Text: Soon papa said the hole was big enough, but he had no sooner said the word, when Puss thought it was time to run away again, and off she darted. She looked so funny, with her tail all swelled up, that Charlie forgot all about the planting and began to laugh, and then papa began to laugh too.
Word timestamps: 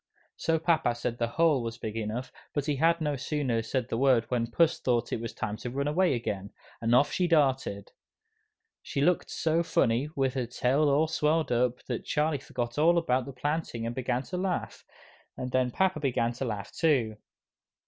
Soon 0.35 0.59
papa 0.61 0.95
said 0.95 1.19
the 1.19 1.27
hole 1.37 1.61
was 1.61 1.77
big 1.77 1.95
enough, 1.95 2.31
but 2.55 2.65
he 2.65 2.77
had 2.77 3.01
no 3.01 3.15
sooner 3.15 3.61
said 3.61 3.87
the 3.87 3.99
word, 3.99 4.25
when 4.29 4.49
Puss 4.49 4.79
thought 4.79 5.13
it 5.13 5.21
was 5.21 5.31
time 5.31 5.57
to 5.57 5.69
run 5.69 5.87
away 5.87 6.15
again, 6.15 6.49
and 6.81 6.95
off 6.95 7.11
she 7.11 7.27
darted. 7.27 7.91
She 8.81 8.99
looked 8.99 9.29
so 9.29 9.61
funny, 9.61 10.09
with 10.15 10.33
her 10.33 10.47
tail 10.47 10.89
all 10.89 11.07
swelled 11.07 11.51
up, 11.51 11.83
that 11.85 12.03
Charlie 12.03 12.39
forgot 12.39 12.79
all 12.79 12.97
about 12.97 13.25
the 13.27 13.31
planting 13.31 13.85
and 13.85 13.93
began 13.93 14.23
to 14.23 14.37
laugh, 14.37 14.83
and 15.37 15.51
then 15.51 15.69
papa 15.69 15.99
began 15.99 16.33
to 16.33 16.45
laugh 16.45 16.71
too. 16.71 17.17